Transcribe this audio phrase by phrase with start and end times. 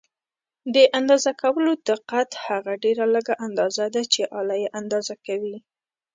[0.75, 5.57] د اندازه کولو دقت هغه ډېره لږه اندازه ده چې آله یې اندازه کوي.